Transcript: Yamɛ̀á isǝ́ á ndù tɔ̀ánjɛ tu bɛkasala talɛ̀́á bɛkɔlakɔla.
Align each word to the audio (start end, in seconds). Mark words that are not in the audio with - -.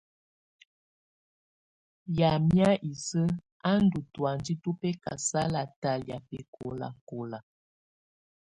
Yamɛ̀á 2.17 2.71
isǝ́ 2.91 3.35
á 3.69 3.71
ndù 3.83 3.99
tɔ̀ánjɛ 4.13 4.53
tu 4.61 4.69
bɛkasala 4.79 5.61
talɛ̀́á 5.81 6.17
bɛkɔlakɔla. 6.29 7.39